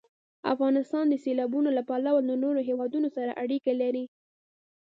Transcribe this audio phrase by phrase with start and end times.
[0.53, 4.05] افغانستان د سیلابونه له پلوه له نورو هېوادونو سره اړیکې لري.